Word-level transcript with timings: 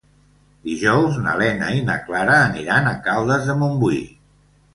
Dijous 0.69 1.19
na 1.25 1.35
Lena 1.41 1.67
i 1.81 1.83
na 1.89 1.99
Clara 2.07 2.39
aniran 2.47 2.89
a 2.93 2.95
Caldes 3.09 3.47
de 3.53 3.59
Montbui. 3.61 4.03